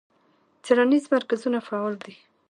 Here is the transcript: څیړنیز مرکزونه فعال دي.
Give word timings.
څیړنیز 0.65 1.03
مرکزونه 1.13 1.57
فعال 1.67 1.93
دي. 2.03 2.13